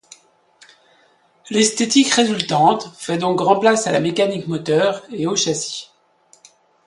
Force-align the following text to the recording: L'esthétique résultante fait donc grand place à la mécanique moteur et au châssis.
L'esthétique 1.51 2.09
résultante 2.09 2.89
fait 2.97 3.19
donc 3.19 3.37
grand 3.37 3.59
place 3.59 3.85
à 3.85 3.91
la 3.91 3.99
mécanique 3.99 4.47
moteur 4.47 5.03
et 5.11 5.27
au 5.27 5.35
châssis. 5.35 5.91